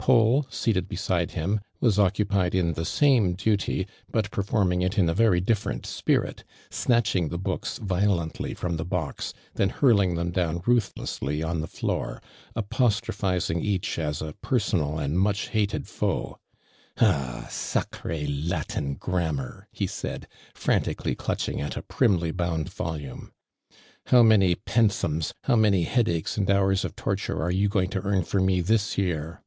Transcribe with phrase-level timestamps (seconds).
[0.00, 5.08] Paul, seated beside hun, was oc cupied in the samt> duty, but perforniuig it 111
[5.10, 10.62] a very diffeient spirit, snatching the books violently I'rom the box, then hiu'ling them down
[10.64, 12.22] ruthlessly on the floor,
[12.56, 16.38] apostro ]>liizing each as a personal and much hated I'oe.•'
[17.02, 17.42] Ah!
[17.44, 23.32] s...^ Latin grammar!"' he said, liantically clutching at a i)rinily bound vol ume."
[24.06, 28.00] How many pensiimn, how many lie(Klaches and hotu s of torture are you L'oing to
[28.06, 29.42] earn for me this year?''